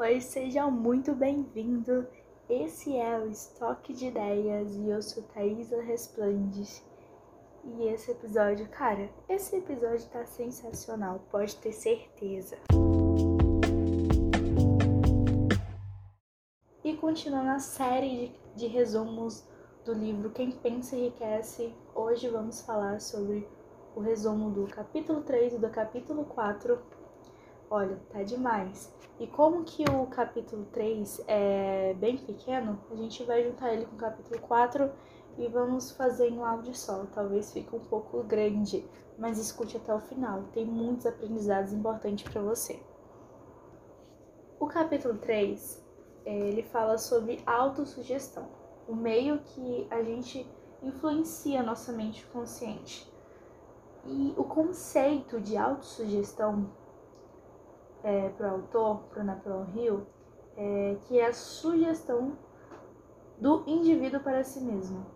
Oi, 0.00 0.20
seja 0.20 0.70
muito 0.70 1.12
bem-vindo. 1.12 2.06
Esse 2.48 2.96
é 2.96 3.18
o 3.18 3.28
Estoque 3.28 3.92
de 3.92 4.06
Ideias 4.06 4.76
e 4.76 4.90
eu 4.90 5.02
sou 5.02 5.24
Thaisa 5.24 5.82
Resplandes. 5.82 6.84
E 7.64 7.82
esse 7.88 8.12
episódio, 8.12 8.68
cara, 8.68 9.10
esse 9.28 9.56
episódio 9.56 10.08
tá 10.10 10.24
sensacional, 10.24 11.20
pode 11.32 11.56
ter 11.56 11.72
certeza. 11.72 12.56
E 16.84 16.96
continuando 16.98 17.50
a 17.50 17.58
série 17.58 18.28
de, 18.54 18.66
de 18.66 18.66
resumos 18.68 19.44
do 19.84 19.92
livro 19.92 20.30
Quem 20.30 20.52
Pensa 20.52 20.94
Enriquece, 20.94 21.74
hoje 21.92 22.28
vamos 22.28 22.60
falar 22.60 23.00
sobre 23.00 23.48
o 23.96 24.00
resumo 24.00 24.48
do 24.52 24.68
capítulo 24.68 25.22
3 25.22 25.54
e 25.54 25.58
do 25.58 25.68
capítulo 25.68 26.24
4. 26.24 26.97
Olha, 27.70 28.00
tá 28.10 28.22
demais. 28.22 28.90
E 29.20 29.26
como 29.26 29.62
que 29.62 29.84
o 29.90 30.06
capítulo 30.06 30.64
3 30.72 31.24
é 31.26 31.94
bem 31.94 32.16
pequeno, 32.16 32.80
a 32.90 32.94
gente 32.94 33.22
vai 33.24 33.44
juntar 33.44 33.74
ele 33.74 33.84
com 33.84 33.94
o 33.94 33.98
capítulo 33.98 34.40
4 34.40 34.90
e 35.36 35.48
vamos 35.48 35.90
fazer 35.90 36.30
em 36.30 36.38
um 36.38 36.44
áudio 36.44 36.74
só. 36.74 37.04
Talvez 37.12 37.52
fique 37.52 37.74
um 37.76 37.80
pouco 37.80 38.22
grande, 38.22 38.88
mas 39.18 39.38
escute 39.38 39.76
até 39.76 39.94
o 39.94 40.00
final. 40.00 40.44
Tem 40.54 40.64
muitos 40.64 41.04
aprendizados 41.04 41.72
importantes 41.72 42.30
para 42.30 42.40
você. 42.40 42.80
O 44.58 44.66
capítulo 44.66 45.18
3, 45.18 45.84
ele 46.24 46.62
fala 46.62 46.96
sobre 46.96 47.42
autossugestão, 47.44 48.48
o 48.88 48.94
meio 48.94 49.40
que 49.40 49.86
a 49.90 50.02
gente 50.02 50.50
influencia 50.82 51.60
a 51.60 51.62
nossa 51.62 51.92
mente 51.92 52.24
consciente. 52.26 53.12
E 54.06 54.32
o 54.38 54.44
conceito 54.44 55.38
de 55.38 55.56
autossugestão 55.56 56.70
é, 58.02 58.28
para 58.30 58.48
o 58.48 58.54
autor, 58.54 58.98
para 59.10 59.24
Napoleão 59.24 59.66
Hill, 59.74 60.06
é, 60.56 60.96
que 61.02 61.18
é 61.18 61.26
a 61.26 61.32
sugestão 61.32 62.36
do 63.38 63.64
indivíduo 63.66 64.20
para 64.20 64.42
si 64.42 64.60
mesmo. 64.60 65.06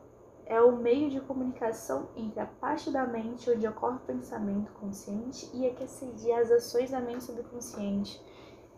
É 0.46 0.60
o 0.60 0.76
meio 0.76 1.08
de 1.10 1.20
comunicação 1.20 2.08
entre 2.16 2.40
a 2.40 2.46
parte 2.46 2.90
da 2.90 3.06
mente 3.06 3.50
onde 3.50 3.66
ocorre 3.66 3.96
o 3.96 4.00
pensamento 4.00 4.72
consciente 4.72 5.48
e 5.54 5.66
a 5.66 5.74
que 5.74 5.84
assedia 5.84 6.40
as 6.40 6.50
ações 6.50 6.90
da 6.90 7.00
mente 7.00 7.24
subconsciente. 7.24 8.20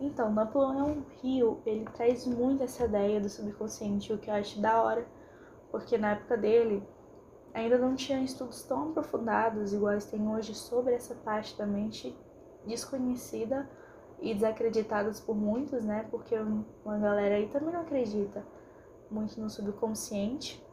Então, 0.00 0.32
Napoleão 0.32 1.04
Hill, 1.22 1.60
ele 1.64 1.84
traz 1.94 2.26
muito 2.26 2.62
essa 2.62 2.84
ideia 2.84 3.20
do 3.20 3.28
subconsciente, 3.28 4.12
o 4.12 4.18
que 4.18 4.30
eu 4.30 4.34
acho 4.34 4.60
da 4.60 4.82
hora, 4.82 5.06
porque 5.70 5.96
na 5.96 6.12
época 6.12 6.36
dele 6.36 6.86
ainda 7.52 7.78
não 7.78 7.94
tinha 7.94 8.20
estudos 8.20 8.62
tão 8.64 8.90
aprofundados 8.90 9.72
iguais 9.72 10.06
tem 10.06 10.28
hoje 10.28 10.54
sobre 10.54 10.92
essa 10.92 11.14
parte 11.14 11.56
da 11.56 11.64
mente 11.64 12.16
desconhecida 12.66 13.68
e 14.20 14.34
desacreditadas 14.34 15.20
por 15.20 15.36
muitos, 15.36 15.84
né? 15.84 16.06
Porque 16.10 16.36
uma 16.84 16.98
galera 16.98 17.36
aí 17.36 17.48
também 17.48 17.72
não 17.72 17.80
acredita 17.80 18.44
muito 19.10 19.40
no 19.40 19.50
subconsciente. 19.50 20.64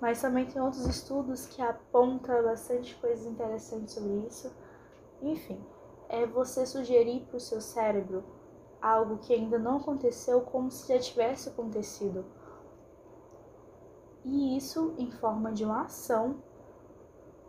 Mas 0.00 0.20
também 0.20 0.46
tem 0.46 0.60
outros 0.60 0.86
estudos 0.86 1.46
que 1.46 1.62
apontam 1.62 2.42
bastante 2.42 2.94
coisas 2.96 3.26
interessantes 3.26 3.94
sobre 3.94 4.26
isso. 4.26 4.54
Enfim, 5.22 5.58
é 6.08 6.26
você 6.26 6.66
sugerir 6.66 7.20
para 7.26 7.36
o 7.36 7.40
seu 7.40 7.60
cérebro 7.60 8.22
algo 8.82 9.18
que 9.18 9.32
ainda 9.32 9.58
não 9.58 9.78
aconteceu 9.78 10.42
como 10.42 10.70
se 10.70 10.92
já 10.92 10.98
tivesse 10.98 11.48
acontecido 11.48 12.24
e 14.24 14.56
isso 14.56 14.94
em 14.98 15.10
forma 15.10 15.52
de 15.52 15.64
uma 15.64 15.82
ação. 15.82 16.36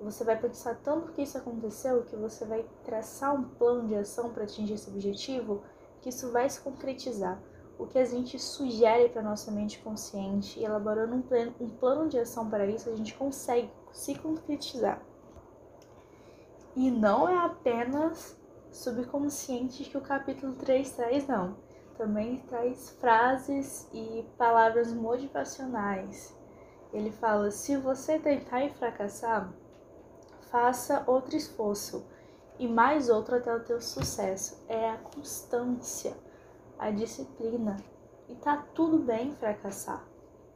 Você 0.01 0.23
vai 0.23 0.38
pensar 0.39 0.75
tanto 0.83 1.11
que 1.13 1.21
isso 1.21 1.38
aconteceu 1.38 2.03
que 2.03 2.15
você 2.15 2.45
vai 2.45 2.65
traçar 2.83 3.33
um 3.33 3.43
plano 3.43 3.88
de 3.88 3.95
ação 3.95 4.29
para 4.29 4.43
atingir 4.43 4.73
esse 4.73 4.89
objetivo, 4.89 5.63
que 6.01 6.09
isso 6.09 6.31
vai 6.31 6.49
se 6.49 6.59
concretizar. 6.59 7.41
O 7.77 7.85
que 7.85 7.97
a 7.97 8.05
gente 8.05 8.38
sugere 8.39 9.09
para 9.09 9.21
nossa 9.21 9.51
mente 9.51 9.79
consciente 9.79 10.59
e 10.59 10.63
elaborando 10.63 11.16
um 11.16 11.21
plano, 11.21 11.53
um 11.59 11.69
plano 11.69 12.07
de 12.07 12.19
ação 12.19 12.49
para 12.49 12.66
isso, 12.66 12.89
a 12.89 12.95
gente 12.95 13.13
consegue 13.13 13.69
se 13.91 14.16
concretizar. 14.16 15.01
E 16.75 16.91
não 16.91 17.27
é 17.27 17.38
apenas 17.38 18.38
subconsciente 18.72 19.85
que 19.85 19.97
o 19.97 20.01
capítulo 20.01 20.53
3 20.53 20.91
traz, 20.91 21.27
não. 21.27 21.57
Também 21.97 22.39
traz 22.47 22.89
frases 23.00 23.88
e 23.94 24.25
palavras 24.38 24.91
motivacionais 24.94 26.35
ele 26.95 27.12
fala: 27.12 27.51
se 27.51 27.75
você 27.75 28.17
tentar 28.17 28.63
e 28.63 28.69
fracassar, 28.69 29.53
faça 30.55 31.03
outro 31.05 31.35
esforço 31.35 32.05
e 32.57 32.66
mais 32.66 33.09
outro 33.09 33.35
até 33.35 33.53
o 33.53 33.66
teu 33.66 33.81
sucesso. 33.81 34.63
É 34.69 34.89
a 34.89 34.97
constância, 34.97 36.16
a 36.79 36.89
disciplina. 36.91 37.75
E 38.29 38.35
tá 38.35 38.65
tudo 38.73 38.97
bem 38.97 39.35
fracassar. 39.35 40.07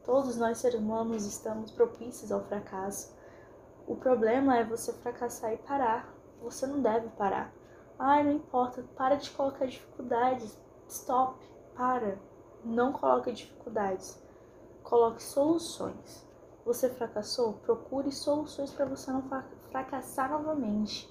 Todos 0.02 0.38
nós 0.38 0.56
seres 0.56 0.80
humanos 0.80 1.26
estamos 1.26 1.70
propícios 1.70 2.32
ao 2.32 2.42
fracasso. 2.44 3.14
O 3.86 3.94
problema 3.94 4.56
é 4.56 4.64
você 4.64 4.90
fracassar 4.90 5.52
e 5.52 5.58
parar. 5.58 6.10
Você 6.40 6.66
não 6.66 6.80
deve 6.80 7.08
parar. 7.10 7.52
Ai, 7.98 8.24
não 8.24 8.32
importa, 8.32 8.82
para 8.96 9.16
de 9.16 9.30
colocar 9.32 9.66
dificuldades. 9.66 10.58
Stop, 10.88 11.38
para. 11.74 12.18
Não 12.64 12.90
coloque 12.90 13.32
dificuldades. 13.32 14.18
Coloque 14.82 15.22
soluções. 15.22 16.26
Você 16.64 16.88
fracassou? 16.88 17.54
Procure 17.54 18.12
soluções 18.12 18.70
para 18.70 18.84
você 18.84 19.10
não 19.10 19.22
fracassar 19.70 20.30
novamente. 20.30 21.08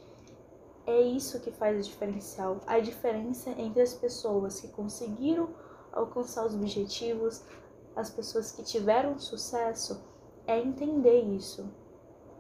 É 0.86 1.02
isso 1.02 1.40
que 1.40 1.52
faz 1.52 1.78
a 1.78 1.82
diferencial. 1.82 2.62
A 2.66 2.80
diferença 2.80 3.50
entre 3.52 3.82
as 3.82 3.94
pessoas 3.94 4.60
que 4.60 4.68
conseguiram 4.70 5.50
alcançar 5.92 6.46
os 6.46 6.56
objetivos, 6.56 7.44
as 7.96 8.10
pessoas 8.10 8.52
que 8.52 8.64
tiveram 8.64 9.18
sucesso, 9.20 10.04
é 10.48 10.60
entender 10.60 11.22
isso. 11.22 11.70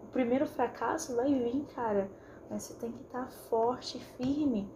O 0.03 0.07
primeiro 0.07 0.47
fracasso 0.47 1.15
vai 1.15 1.33
vir, 1.33 1.65
cara, 1.75 2.09
mas 2.49 2.63
você 2.63 2.73
tem 2.75 2.91
que 2.91 3.03
estar 3.03 3.25
tá 3.25 3.31
forte, 3.31 3.99
firme 4.17 4.71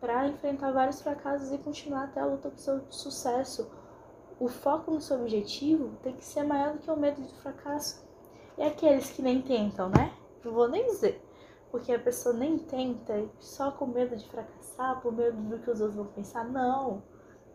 para 0.00 0.26
enfrentar 0.28 0.72
vários 0.72 1.02
fracassos 1.02 1.52
e 1.52 1.58
continuar 1.58 2.04
até 2.04 2.20
a 2.20 2.26
luta 2.26 2.48
pro 2.48 2.58
seu 2.58 2.80
sucesso 2.90 3.70
o 4.40 4.48
foco 4.48 4.90
no 4.90 5.02
seu 5.02 5.20
objetivo 5.20 5.90
tem 6.02 6.16
que 6.16 6.24
ser 6.24 6.42
maior 6.44 6.72
do 6.72 6.78
que 6.78 6.90
o 6.90 6.96
medo 6.96 7.20
de 7.20 7.34
fracasso. 7.34 8.02
E 8.56 8.62
aqueles 8.62 9.10
que 9.10 9.20
nem 9.20 9.42
tentam, 9.42 9.90
né? 9.90 10.14
Não 10.42 10.52
vou 10.52 10.66
nem 10.66 10.86
dizer. 10.86 11.22
Porque 11.70 11.92
a 11.92 11.98
pessoa 11.98 12.34
nem 12.34 12.58
tenta 12.58 13.28
só 13.38 13.70
com 13.70 13.86
medo 13.86 14.16
de 14.16 14.26
fracassar, 14.26 15.00
por 15.02 15.12
medo 15.12 15.36
do 15.36 15.58
que 15.58 15.70
os 15.70 15.80
outros 15.80 15.96
vão 15.96 16.06
pensar. 16.06 16.44
Não, 16.44 17.02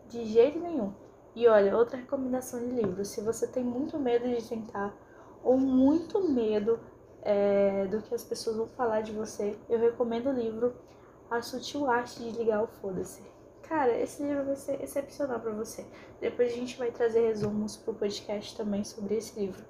de 0.08 0.24
jeito 0.26 0.60
nenhum. 0.60 0.94
E 1.34 1.48
olha, 1.48 1.76
outra 1.76 1.96
recomendação 1.98 2.60
de 2.60 2.66
livro: 2.66 3.04
se 3.04 3.20
você 3.20 3.48
tem 3.48 3.64
muito 3.64 3.98
medo 3.98 4.28
de 4.28 4.48
tentar, 4.48 4.94
ou 5.42 5.58
muito 5.58 6.30
medo 6.30 6.78
é, 7.20 7.86
do 7.88 8.00
que 8.00 8.14
as 8.14 8.22
pessoas 8.22 8.56
vão 8.56 8.68
falar 8.68 9.00
de 9.00 9.12
você, 9.12 9.58
eu 9.68 9.78
recomendo 9.80 10.30
o 10.30 10.32
livro 10.32 10.72
A 11.28 11.42
Sutil 11.42 11.90
Arte 11.90 12.22
de 12.22 12.30
Ligar 12.30 12.62
o 12.62 12.68
Foda-se. 12.68 13.35
Cara, 13.68 13.98
esse 14.00 14.22
livro 14.22 14.44
vai 14.44 14.54
ser 14.54 14.80
excepcional 14.80 15.40
para 15.40 15.50
você. 15.50 15.84
Depois 16.20 16.52
a 16.52 16.54
gente 16.54 16.76
vai 16.76 16.92
trazer 16.92 17.26
resumos 17.26 17.76
pro 17.76 17.92
podcast 17.92 18.56
também 18.56 18.84
sobre 18.84 19.16
esse 19.16 19.40
livro. 19.40 19.68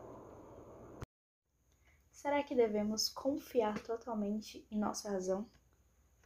Será 2.11 2.43
que 2.43 2.55
devemos 2.55 3.09
confiar 3.09 3.83
totalmente 3.83 4.67
em 4.71 4.79
nossa 4.79 5.11
razão? 5.11 5.51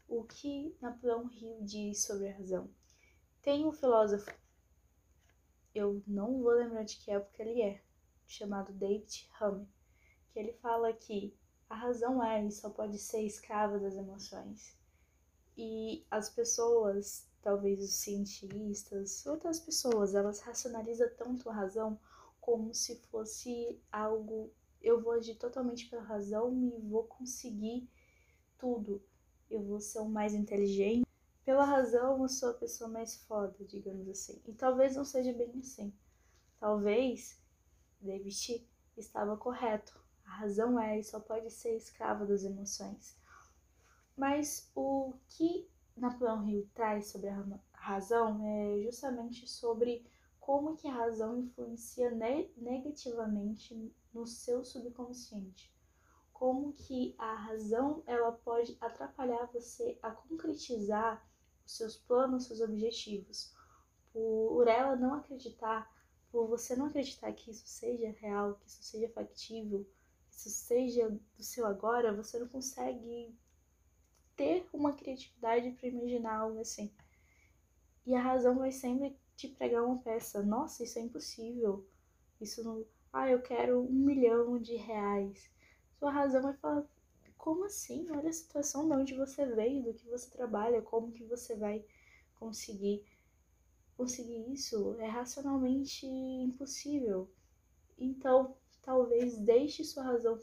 O 0.09 0.25
que 0.25 0.77
Napoleão 0.81 1.31
Hill 1.31 1.63
diz 1.63 2.03
sobre 2.03 2.29
a 2.29 2.37
razão? 2.37 2.69
Tem 3.41 3.65
um 3.65 3.73
filósofo, 3.73 4.29
eu 5.73 6.03
não 6.09 6.43
vou 6.43 6.53
lembrar 6.53 6.83
de 6.83 6.97
que 6.97 7.13
época 7.13 7.41
ele 7.41 7.63
é, 7.63 7.81
chamado 8.27 8.73
David 8.73 9.31
Hume, 9.41 9.69
que 10.33 10.41
ele 10.41 10.55
fala 10.55 10.93
que 10.93 11.39
a 11.69 11.77
razão 11.77 12.21
é 12.21 12.45
e 12.45 12.51
só 12.51 12.69
pode 12.69 12.99
ser 12.99 13.23
escrava 13.23 13.79
das 13.79 13.95
emoções. 13.95 14.77
E 15.57 16.05
as 16.11 16.29
pessoas 16.29 17.30
talvez 17.43 17.81
os 17.81 17.95
cientistas, 17.95 19.25
outras 19.27 19.61
pessoas, 19.61 20.15
elas 20.15 20.41
racionalizam 20.41 21.09
tanto 21.17 21.49
a 21.49 21.55
razão 21.55 21.99
como 22.41 22.75
se 22.75 22.97
fosse 23.11 23.81
algo 23.93 24.53
eu 24.83 25.01
vou 25.01 25.13
agir 25.13 25.35
totalmente 25.35 25.89
pela 25.89 26.03
razão 26.03 26.53
e 26.53 26.81
vou 26.89 27.05
conseguir 27.05 27.89
tudo. 28.59 29.03
Eu 29.51 29.63
vou 29.63 29.81
ser 29.81 29.99
o 29.99 30.09
mais 30.09 30.33
inteligente. 30.35 31.07
Pela 31.45 31.65
razão, 31.65 32.23
eu 32.23 32.29
sou 32.29 32.51
a 32.51 32.55
pessoa 32.55 32.89
mais 32.89 33.17
foda, 33.17 33.57
digamos 33.65 34.09
assim. 34.09 34.41
E 34.47 34.53
talvez 34.53 34.97
não 34.97 35.05
seja 35.05 35.33
bem 35.33 35.53
assim. 35.59 35.93
Talvez 36.59 37.39
David 38.01 38.67
estava 38.97 39.37
correto. 39.37 39.99
A 40.25 40.31
razão 40.31 40.79
é 40.79 40.99
e 40.99 41.05
só 41.05 41.19
pode 41.21 41.51
ser 41.51 41.77
escrava 41.77 42.25
das 42.25 42.45
emoções. 42.45 43.17
Mas 44.17 44.71
o 44.75 45.13
que 45.29 45.69
Napoleão 46.01 46.49
Hill 46.49 46.69
traz 46.75 47.09
sobre 47.09 47.29
a 47.29 47.45
razão 47.73 48.43
é 48.45 48.83
justamente 48.83 49.47
sobre 49.47 50.07
como 50.39 50.75
que 50.75 50.89
a 50.89 50.93
razão 50.93 51.39
influencia 51.39 52.11
ne 52.11 52.51
negativamente 52.57 53.95
no 54.13 54.27
seu 54.27 54.65
subconsciente. 54.65 55.71
Como 56.33 56.73
que 56.73 57.15
a 57.19 57.35
razão 57.35 58.03
ela 58.07 58.33
pode 58.33 58.77
atrapalhar 58.81 59.47
você 59.53 59.99
a 60.03 60.11
concretizar 60.11 61.23
os 61.67 61.77
seus 61.77 61.97
planos, 61.97 62.47
seus 62.47 62.61
objetivos. 62.61 63.55
por 64.13 64.67
ela 64.67 64.97
não 64.97 65.15
acreditar, 65.15 65.89
por 66.33 66.49
você 66.49 66.75
não 66.75 66.87
acreditar 66.87 67.33
que 67.33 67.51
isso 67.51 67.67
seja 67.67 68.11
real, 68.19 68.55
que 68.55 68.67
isso 68.67 68.83
seja 68.83 69.09
factível, 69.11 69.87
que 70.29 70.35
isso 70.35 70.49
seja 70.49 71.11
do 71.37 71.45
seu 71.45 71.67
agora, 71.67 72.17
você 72.17 72.39
não 72.39 72.49
consegue 72.49 73.39
ter 74.41 74.67
uma 74.73 74.95
criatividade 74.95 75.71
para 75.73 75.89
imaginar 75.91 76.39
algo 76.39 76.61
assim. 76.61 76.91
E 78.07 78.15
a 78.15 78.23
razão 78.23 78.57
vai 78.57 78.73
sempre 78.73 79.15
te 79.37 79.49
pregar 79.49 79.85
uma 79.85 79.99
peça. 79.99 80.43
Nossa, 80.43 80.83
isso 80.83 80.99
é 80.99 81.03
impossível. 81.03 81.87
Isso 82.41 82.65
não. 82.65 82.87
Ah, 83.13 83.31
eu 83.31 83.43
quero 83.43 83.83
um 83.83 83.93
milhão 83.93 84.59
de 84.59 84.77
reais. 84.77 85.51
Sua 85.99 86.11
razão 86.11 86.41
vai 86.41 86.55
falar: 86.55 86.87
como 87.37 87.65
assim? 87.65 88.07
Olha 88.11 88.31
a 88.31 88.33
situação 88.33 88.89
de 88.89 88.95
onde 88.95 89.15
você 89.15 89.45
veio, 89.45 89.83
do 89.83 89.93
que 89.93 90.09
você 90.09 90.31
trabalha, 90.31 90.81
como 90.81 91.13
que 91.13 91.25
você 91.25 91.55
vai 91.55 91.85
conseguir 92.37 93.05
conseguir 93.95 94.51
isso 94.51 94.97
é 94.99 95.07
racionalmente 95.07 96.07
impossível. 96.07 97.31
Então, 97.99 98.57
talvez 98.81 99.37
deixe 99.37 99.85
sua 99.85 100.05
razão 100.05 100.39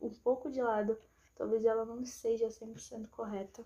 um 0.00 0.08
pouco, 0.08 0.50
de 0.50 0.62
lado, 0.62 0.96
talvez 1.36 1.64
ela 1.64 1.84
não 1.84 2.04
seja 2.04 2.48
100% 2.48 3.08
correta. 3.08 3.64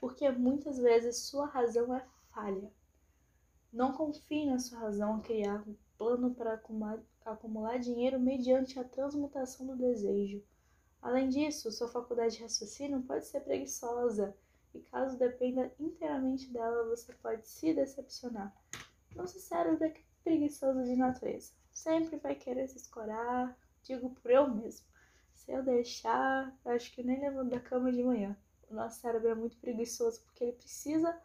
Porque 0.00 0.28
muitas 0.30 0.78
vezes 0.78 1.18
sua 1.18 1.46
razão 1.46 1.94
é 1.94 2.04
falha. 2.32 2.72
Não 3.72 3.92
confie 3.92 4.46
na 4.46 4.58
sua 4.58 4.78
razão 4.78 5.16
a 5.16 5.20
criar 5.20 5.62
um 5.66 5.76
plano 5.96 6.34
para 6.34 6.60
acumular, 7.24 7.78
dinheiro 7.78 8.18
mediante 8.18 8.78
a 8.78 8.84
transmutação 8.84 9.66
do 9.66 9.76
desejo. 9.76 10.42
Além 11.00 11.28
disso, 11.28 11.70
sua 11.70 11.88
faculdade 11.88 12.36
de 12.36 12.42
raciocínio 12.42 13.02
pode 13.02 13.26
ser 13.26 13.40
preguiçosa 13.40 14.36
e 14.74 14.80
caso 14.80 15.18
dependa 15.18 15.72
inteiramente 15.78 16.50
dela, 16.50 16.88
você 16.88 17.12
pode 17.14 17.46
se 17.46 17.72
decepcionar. 17.74 18.54
Nosso 19.14 19.38
cérebro 19.38 19.84
é 19.84 19.94
preguiçoso 20.24 20.84
de 20.84 20.96
natureza. 20.96 21.52
Sempre 21.70 22.16
vai 22.16 22.34
querer 22.34 22.68
se 22.68 22.78
escorar, 22.78 23.56
digo 23.82 24.10
por 24.10 24.30
eu 24.30 24.48
mesmo. 24.48 24.86
Se 25.44 25.50
eu 25.50 25.60
deixar, 25.60 26.56
acho 26.64 26.92
que 26.92 27.02
nem 27.02 27.20
levanto 27.20 27.50
da 27.50 27.58
cama 27.58 27.90
de 27.90 28.00
manhã. 28.00 28.36
O 28.70 28.74
nosso 28.74 29.00
cérebro 29.00 29.28
é 29.28 29.34
muito 29.34 29.56
preguiçoso 29.58 30.22
porque 30.22 30.44
ele 30.44 30.52
precisa 30.52 31.20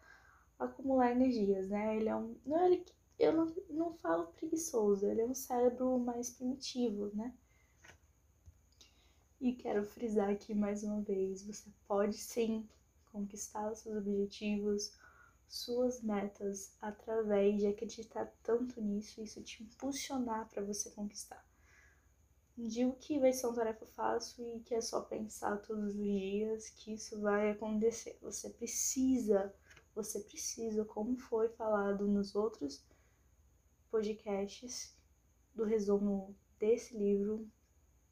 acumular 0.57 1.11
energias, 1.11 1.69
né? 1.69 1.95
Ele 1.95 2.09
é 2.09 2.15
um. 2.15 2.35
Não, 2.43 2.65
ele, 2.65 2.83
eu 3.19 3.31
não, 3.31 3.55
não 3.69 3.93
falo 3.93 4.25
preguiçoso, 4.27 5.05
ele 5.05 5.21
é 5.21 5.25
um 5.25 5.35
cérebro 5.35 5.99
mais 5.99 6.31
primitivo, 6.31 7.11
né? 7.13 7.31
E 9.39 9.53
quero 9.53 9.85
frisar 9.85 10.31
aqui 10.31 10.55
mais 10.55 10.81
uma 10.81 10.99
vez: 11.01 11.43
você 11.43 11.69
pode 11.87 12.17
sim 12.17 12.67
conquistar 13.11 13.71
os 13.71 13.79
seus 13.79 13.97
objetivos, 13.97 14.97
suas 15.47 16.01
metas, 16.01 16.75
através 16.81 17.59
de 17.59 17.67
acreditar 17.67 18.33
tanto 18.41 18.81
nisso 18.81 19.21
isso 19.21 19.43
te 19.43 19.61
impulsionar 19.61 20.49
para 20.49 20.63
você 20.63 20.89
conquistar. 20.89 21.46
Digo 22.57 22.95
que 22.95 23.19
vai 23.19 23.31
ser 23.31 23.47
uma 23.47 23.55
tarefa 23.55 23.85
fácil 23.85 24.57
e 24.57 24.59
que 24.61 24.73
é 24.73 24.81
só 24.81 25.01
pensar 25.01 25.61
todos 25.61 25.89
os 25.89 25.93
dias 25.93 26.69
que 26.69 26.93
isso 26.93 27.19
vai 27.21 27.51
acontecer. 27.51 28.17
Você 28.21 28.49
precisa, 28.49 29.53
você 29.93 30.19
precisa, 30.21 30.83
como 30.83 31.15
foi 31.17 31.49
falado 31.49 32.07
nos 32.07 32.35
outros 32.35 32.83
podcasts 33.91 34.97
do 35.53 35.63
resumo 35.63 36.35
desse 36.59 36.97
livro, 36.97 37.47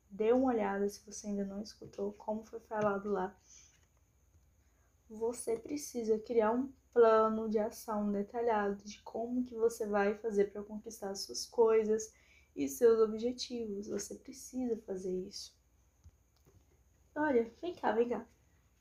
dê 0.10 0.32
uma 0.32 0.54
olhada 0.54 0.88
se 0.88 1.04
você 1.06 1.28
ainda 1.28 1.44
não 1.44 1.62
escutou, 1.62 2.14
como 2.14 2.46
foi 2.46 2.60
falado 2.60 3.10
lá 3.10 3.36
você 5.10 5.58
precisa 5.58 6.18
criar 6.20 6.52
um 6.52 6.72
plano 6.94 7.50
de 7.50 7.60
ação 7.60 8.12
detalhado 8.12 8.84
de 8.84 9.02
como 9.04 9.44
que 9.44 9.56
você 9.56 9.86
vai 9.86 10.16
fazer 10.16 10.52
para 10.52 10.64
conquistar 10.64 11.14
suas 11.16 11.46
coisas 11.46 12.14
e 12.56 12.68
seus 12.68 13.00
objetivos. 13.00 13.88
Você 13.88 14.16
precisa 14.16 14.78
fazer 14.86 15.14
isso. 15.28 15.56
Olha, 17.16 17.52
vem 17.62 17.76
cá, 17.76 17.92
vem 17.92 18.10
cá. 18.10 18.28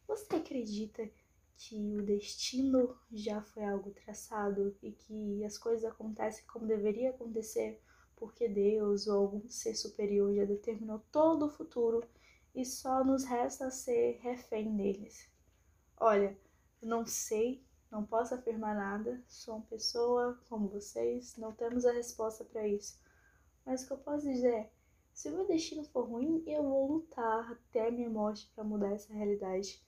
Você 0.07 0.37
acredita 0.37 1.09
que 1.57 1.97
o 1.97 2.03
destino 2.03 2.97
já 3.13 3.41
foi 3.41 3.65
algo 3.65 3.91
traçado 3.91 4.77
e 4.83 4.93
que 4.93 5.45
as 5.45 5.57
coisas 5.57 5.85
acontecem 5.85 6.45
como 6.47 6.67
deveria 6.67 7.11
acontecer 7.11 7.81
porque 8.17 8.49
Deus 8.49 9.07
ou 9.07 9.19
algum 9.19 9.49
ser 9.49 9.75
superior 9.75 10.35
já 10.35 10.45
determinou 10.45 11.01
todo 11.11 11.47
o 11.47 11.51
futuro 11.51 12.03
e 12.55 12.65
só 12.65 13.05
nos 13.05 13.25
resta 13.25 13.71
ser 13.71 14.19
refém 14.23 14.77
deles? 14.77 15.29
Olha, 15.97 16.37
não 16.81 17.07
sei, 17.07 17.63
não 17.91 18.05
posso 18.05 18.35
afirmar 18.35 18.75
nada, 18.75 19.23
sou 19.27 19.57
uma 19.57 19.67
pessoa 19.67 20.39
como 20.49 20.69
vocês, 20.69 21.37
não 21.37 21.53
temos 21.53 21.85
a 21.85 21.93
resposta 21.93 22.45
para 22.45 22.67
isso. 22.67 22.99
Mas 23.65 23.83
o 23.83 23.87
que 23.87 23.93
eu 23.93 23.99
posso 23.99 24.29
dizer 24.29 24.55
é: 24.55 24.71
se 25.13 25.29
o 25.29 25.33
meu 25.33 25.47
destino 25.47 25.85
for 25.85 26.09
ruim, 26.09 26.43
eu 26.47 26.63
vou 26.63 26.93
lutar 26.93 27.53
até 27.53 27.89
a 27.89 27.91
minha 27.91 28.11
morte 28.11 28.51
para 28.55 28.65
mudar 28.65 28.91
essa 28.91 29.13
realidade. 29.13 29.83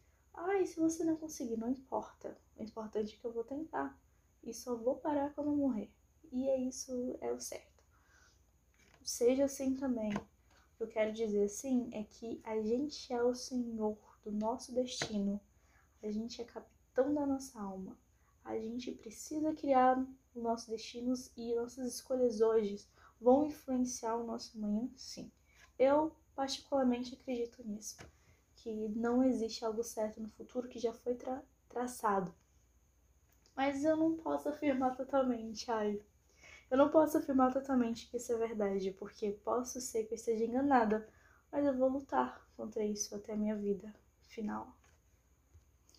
E 0.60 0.66
se 0.66 0.80
você 0.80 1.04
não 1.04 1.16
conseguir, 1.16 1.56
não 1.56 1.68
importa. 1.68 2.36
O 2.56 2.62
importante 2.62 3.14
é 3.14 3.18
que 3.20 3.24
eu 3.24 3.32
vou 3.32 3.44
tentar. 3.44 3.98
E 4.42 4.52
só 4.54 4.74
vou 4.74 4.96
parar 4.96 5.32
quando 5.34 5.50
eu 5.50 5.56
morrer. 5.56 5.90
E 6.32 6.48
é 6.48 6.56
isso, 6.58 7.16
é 7.20 7.32
o 7.32 7.40
certo. 7.40 7.84
Seja 9.02 9.44
assim 9.44 9.74
também. 9.74 10.12
O 10.12 10.76
que 10.76 10.82
eu 10.82 10.88
quero 10.88 11.12
dizer 11.12 11.44
assim 11.44 11.88
é 11.92 12.02
que 12.02 12.40
a 12.44 12.60
gente 12.62 13.12
é 13.12 13.22
o 13.22 13.34
senhor 13.34 13.98
do 14.24 14.32
nosso 14.32 14.72
destino. 14.72 15.40
A 16.02 16.10
gente 16.10 16.40
é 16.40 16.44
capitão 16.44 17.14
da 17.14 17.24
nossa 17.26 17.60
alma. 17.60 17.96
A 18.44 18.58
gente 18.58 18.92
precisa 18.92 19.54
criar 19.54 19.98
os 20.34 20.42
nossos 20.42 20.68
destinos 20.68 21.30
e 21.36 21.54
nossas 21.54 21.94
escolhas 21.94 22.40
hoje 22.40 22.84
vão 23.20 23.46
influenciar 23.46 24.16
o 24.16 24.26
nosso 24.26 24.56
amanhã, 24.56 24.88
sim. 24.96 25.30
Eu 25.78 26.14
particularmente 26.34 27.14
acredito 27.14 27.62
nisso, 27.66 27.96
que 28.56 28.88
não 28.90 29.22
existe 29.22 29.64
algo 29.64 29.82
certo 29.82 30.20
no 30.20 30.28
futuro 30.30 30.68
que 30.68 30.78
já 30.78 30.92
foi 30.92 31.14
tra 31.14 31.42
traçado. 31.68 32.34
Mas 33.54 33.84
eu 33.84 33.96
não 33.96 34.16
posso 34.16 34.48
afirmar 34.48 34.96
totalmente, 34.96 35.70
ai. 35.70 36.00
Eu 36.70 36.76
não 36.76 36.90
posso 36.90 37.16
afirmar 37.16 37.52
totalmente 37.52 38.08
que 38.08 38.16
isso 38.16 38.32
é 38.32 38.36
verdade, 38.36 38.90
porque 38.92 39.32
posso 39.44 39.80
ser 39.80 40.04
que 40.04 40.14
eu 40.14 40.16
esteja 40.16 40.44
enganada, 40.44 41.08
mas 41.50 41.64
eu 41.64 41.76
vou 41.76 41.88
lutar 41.88 42.46
contra 42.56 42.84
isso 42.84 43.14
até 43.14 43.32
a 43.32 43.36
minha 43.36 43.56
vida 43.56 43.94
final. 44.22 44.76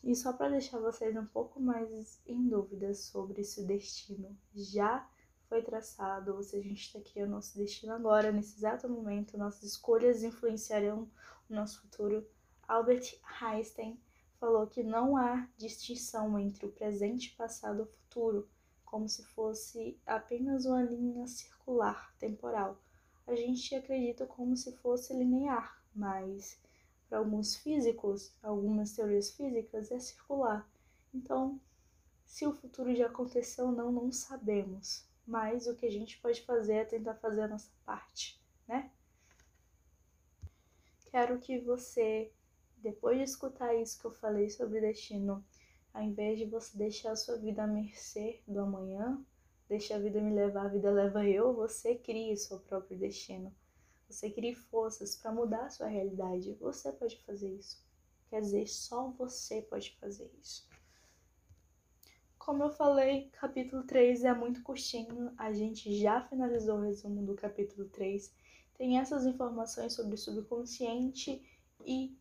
E 0.03 0.15
só 0.15 0.33
para 0.33 0.49
deixar 0.49 0.79
vocês 0.79 1.15
um 1.15 1.25
pouco 1.25 1.59
mais 1.59 2.21
em 2.25 2.47
dúvida 2.47 2.93
sobre 2.93 3.43
se 3.43 3.61
o 3.61 3.65
destino 3.65 4.37
já 4.53 5.07
foi 5.49 5.61
traçado 5.61 6.35
ou 6.35 6.43
se 6.43 6.55
a 6.55 6.61
gente 6.61 6.81
está 6.81 6.99
criando 6.99 7.31
nosso 7.31 7.57
destino 7.57 7.93
agora, 7.93 8.31
nesse 8.31 8.57
exato 8.57 8.89
momento, 8.89 9.37
nossas 9.37 9.63
escolhas 9.63 10.23
influenciarão 10.23 11.09
o 11.49 11.53
nosso 11.53 11.81
futuro. 11.81 12.27
Albert 12.67 13.17
Einstein 13.41 13.99
falou 14.39 14.67
que 14.67 14.83
não 14.83 15.15
há 15.15 15.47
distinção 15.57 16.37
entre 16.37 16.65
o 16.65 16.71
presente, 16.71 17.33
passado 17.35 17.79
ou 17.79 17.85
futuro, 17.85 18.47
como 18.85 19.07
se 19.07 19.23
fosse 19.23 19.99
apenas 20.05 20.65
uma 20.65 20.83
linha 20.83 21.25
circular 21.27 22.13
temporal. 22.19 22.77
A 23.25 23.35
gente 23.35 23.73
acredita 23.73 24.25
como 24.25 24.55
se 24.55 24.71
fosse 24.77 25.13
linear, 25.13 25.81
mas 25.93 26.59
para 27.07 27.19
alguns 27.19 27.55
físicos, 27.55 28.33
algumas 28.43 28.91
teorias 28.91 29.31
físicas, 29.31 29.91
é 29.91 29.99
circular. 29.99 30.69
Então, 31.13 31.59
se 32.25 32.45
o 32.45 32.53
futuro 32.53 32.93
já 32.93 33.07
aconteceu 33.07 33.67
ou 33.67 33.71
não, 33.71 33.91
não 33.91 34.11
sabemos. 34.11 35.06
Mas 35.27 35.67
o 35.67 35.75
que 35.75 35.85
a 35.85 35.91
gente 35.91 36.17
pode 36.19 36.41
fazer 36.43 36.73
é 36.73 36.85
tentar 36.85 37.15
fazer 37.15 37.41
a 37.41 37.47
nossa 37.47 37.69
parte, 37.85 38.41
né? 38.67 38.89
Quero 41.11 41.37
que 41.39 41.59
você, 41.59 42.31
depois 42.77 43.17
de 43.17 43.23
escutar 43.23 43.75
isso 43.75 43.99
que 43.99 44.05
eu 44.05 44.11
falei 44.11 44.49
sobre 44.49 44.79
destino, 44.79 45.45
ao 45.93 46.01
invés 46.01 46.39
de 46.39 46.45
você 46.45 46.77
deixar 46.77 47.11
a 47.11 47.15
sua 47.15 47.37
vida 47.37 47.63
à 47.63 47.67
mercê 47.67 48.41
do 48.47 48.59
amanhã, 48.61 49.21
deixa 49.67 49.95
a 49.95 49.99
vida 49.99 50.21
me 50.21 50.33
levar, 50.33 50.65
a 50.65 50.69
vida 50.69 50.89
leva 50.89 51.25
eu, 51.27 51.53
você 51.53 51.95
crie 51.95 52.37
seu 52.37 52.59
próprio 52.59 52.97
destino 52.97 53.53
você 54.09 54.29
crie 54.29 54.55
forças 54.55 55.15
para 55.15 55.33
mudar 55.33 55.65
a 55.65 55.69
sua 55.69 55.87
realidade. 55.87 56.53
Você 56.55 56.91
pode 56.93 57.17
fazer 57.23 57.53
isso. 57.53 57.85
Quer 58.29 58.41
dizer, 58.41 58.67
só 58.67 59.09
você 59.11 59.61
pode 59.61 59.95
fazer 59.99 60.31
isso. 60.41 60.67
Como 62.47 62.63
eu 62.63 62.69
falei, 62.69 63.29
capítulo 63.33 63.83
3 63.83 64.23
é 64.23 64.33
muito 64.33 64.63
curtinho. 64.63 65.33
A 65.37 65.51
gente 65.51 65.93
já 65.99 66.21
finalizou 66.21 66.77
o 66.77 66.81
resumo 66.81 67.21
do 67.21 67.35
capítulo 67.35 67.89
3. 67.89 68.33
Tem 68.77 68.97
essas 68.97 69.25
informações 69.25 69.91
sobre 69.91 70.15
o 70.15 70.17
subconsciente 70.17 71.45
e 71.85 72.17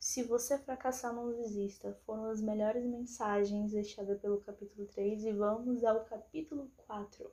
se 0.00 0.24
você 0.24 0.58
fracassar, 0.58 1.14
não 1.14 1.30
desista. 1.30 1.96
Foram 2.04 2.24
as 2.24 2.42
melhores 2.42 2.84
mensagens 2.84 3.70
deixadas 3.70 4.20
pelo 4.20 4.40
capítulo 4.40 4.84
3 4.88 5.26
e 5.26 5.32
vamos 5.32 5.84
ao 5.84 6.04
capítulo 6.06 6.72
4. 6.78 7.30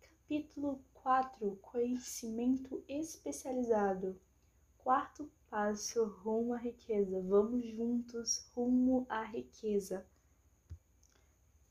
Capítulo 0.00 0.82
4 0.94 1.58
Conhecimento 1.60 2.82
especializado. 2.88 4.18
Quarto 4.82 5.30
passo 5.50 6.04
rumo 6.06 6.54
à 6.54 6.56
riqueza. 6.56 7.20
Vamos 7.20 7.62
juntos 7.66 8.50
rumo 8.54 9.06
à 9.10 9.22
riqueza. 9.22 10.06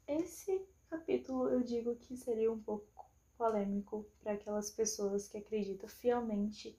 Esse 0.08 0.63
capítulo 0.88 1.50
eu 1.50 1.63
digo 1.63 1.96
que 1.96 2.16
seria 2.16 2.51
um 2.51 2.62
pouco 2.62 3.10
polêmico 3.36 4.06
para 4.22 4.34
aquelas 4.34 4.70
pessoas 4.70 5.28
que 5.28 5.39
acreditam 5.39 5.89
fielmente 5.89 6.78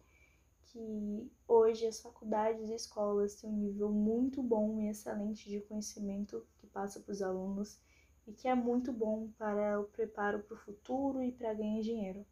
que 0.67 1.29
hoje 1.49 1.87
as 1.87 2.01
faculdades 2.01 2.71
e 2.71 2.75
escolas 2.75 3.35
têm 3.35 3.51
um 3.51 3.57
nível 3.57 3.91
muito 3.91 4.41
bom 4.41 4.79
e 4.79 4.89
excelente 4.89 5.51
de 5.51 5.61
conhecimento 5.63 6.47
que 6.59 6.67
passa 6.69 7.01
para 7.01 7.11
os 7.11 7.23
alunos 7.23 7.81
e 8.25 8.33
que 8.33 8.47
é 8.47 8.55
muito 8.55 8.93
bom 8.93 9.29
para 9.37 9.81
o 9.81 9.85
preparo 9.85 10.45
para 10.45 10.55
o 10.55 10.59
futuro 10.59 11.21
e 11.21 11.33
para 11.33 11.55
ganhar 11.55 11.83
dinheiro. 11.83 12.25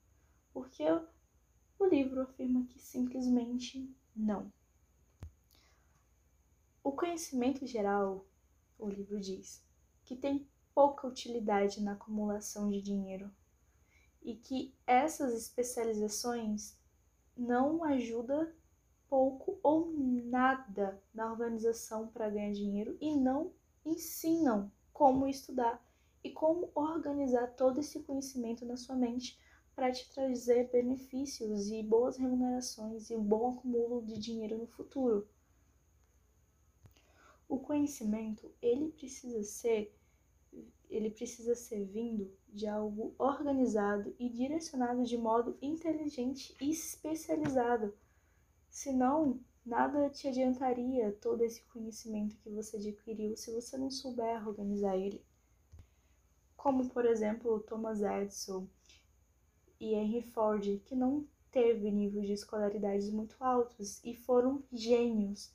Porque 0.53 0.85
o 1.79 1.87
livro 1.87 2.23
afirma 2.23 2.67
que 2.67 2.79
simplesmente 2.79 3.95
não. 4.15 4.53
O 6.83 6.93
conhecimento 6.93 7.67
geral, 7.67 8.27
o 8.79 8.89
livro 8.89 9.21
diz, 9.21 9.63
que 10.05 10.17
tem 10.17 10.49
pouca 10.75 11.07
utilidade 11.07 11.83
na 11.83 11.93
acumulação 11.93 12.71
de 12.71 12.81
dinheiro 12.81 13.31
e 14.23 14.35
que 14.35 14.75
essas 14.87 15.35
especializações 15.35 16.77
não 17.37 17.85
ajudam 17.85 18.51
pouco 19.09 19.59
ou 19.63 19.93
nada 19.97 21.01
na 21.15 21.31
organização 21.31 22.09
para 22.09 22.29
ganhar 22.29 22.53
dinheiro 22.53 22.97
e 23.01 23.15
não 23.15 23.53
ensinam 23.85 24.71
como 24.93 25.27
estudar 25.27 25.83
e 26.23 26.31
como 26.31 26.71
organizar 26.75 27.47
todo 27.55 27.79
esse 27.79 28.03
conhecimento 28.03 28.65
na 28.67 28.77
sua 28.77 28.97
mente 28.97 29.39
para 29.79 29.93
te 29.93 30.11
trazer 30.11 30.69
benefícios 30.73 31.71
e 31.71 31.85
boas 31.85 32.17
remunerações 32.17 33.11
e 33.11 33.15
um 33.15 33.23
bom 33.23 33.53
acúmulo 33.53 34.05
de 34.05 34.19
dinheiro 34.19 34.59
no 34.59 34.67
futuro. 34.67 35.29
O 37.49 37.61
conhecimento, 37.61 38.53
ele 38.61 38.89
precisa 38.89 39.41
ser 39.45 39.95
ele 40.91 41.11
precisa 41.11 41.55
ser 41.55 41.85
vindo 41.85 42.37
de 42.49 42.67
algo 42.67 43.15
organizado 43.19 44.13
e 44.19 44.29
direcionado 44.29 45.05
de 45.05 45.17
modo 45.17 45.57
inteligente 45.63 46.57
e 46.61 46.71
especializado. 46.71 47.95
Senão, 48.69 49.39
nada 49.65 50.11
te 50.11 50.27
adiantaria 50.27 51.13
todo 51.21 51.45
esse 51.45 51.63
conhecimento 51.67 52.37
que 52.39 52.51
você 52.51 52.79
adquiriu 52.79 53.37
se 53.37 53.53
você 53.53 53.79
não 53.79 53.93
souber 53.93 54.49
organizar 54.49 54.97
ele. 54.97 55.25
Como, 56.57 56.89
por 56.89 57.07
exemplo, 57.07 57.61
Thomas 57.61 58.03
Edison, 58.03 58.67
e 59.81 59.95
Henry 59.95 60.23
Ford, 60.23 60.81
que 60.85 60.95
não 60.95 61.27
teve 61.51 61.91
nível 61.91 62.23
de 62.23 62.33
escolaridades 62.33 63.11
muito 63.11 63.37
altos 63.41 64.03
e 64.05 64.15
foram 64.15 64.63
gênios 64.73 65.53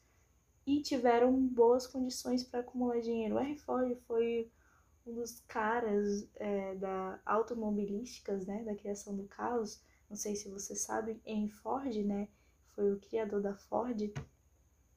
e 0.65 0.81
tiveram 0.81 1.45
boas 1.47 1.85
condições 1.85 2.43
para 2.43 2.61
acumular 2.61 2.99
dinheiro. 2.99 3.35
O 3.35 3.39
Henry 3.39 3.57
Ford 3.57 3.95
foi 4.07 4.51
um 5.05 5.13
dos 5.13 5.41
caras 5.41 6.27
é, 6.35 6.75
da 6.75 7.19
automobilísticas, 7.25 8.45
né, 8.45 8.63
da 8.63 8.75
criação 8.75 9.15
do 9.15 9.25
carros. 9.25 9.81
Não 10.09 10.15
sei 10.15 10.35
se 10.35 10.49
você 10.49 10.75
sabe, 10.75 11.19
Henry 11.25 11.49
Ford, 11.49 11.95
né, 12.05 12.27
foi 12.75 12.93
o 12.93 12.99
criador 12.99 13.41
da 13.41 13.55
Ford. 13.55 14.13